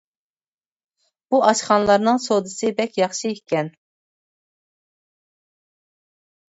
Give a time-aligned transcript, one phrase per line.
[1.35, 3.73] بۇ ئاشخانىلارنىڭ سودىسى بەك ياخشى ئىكەن.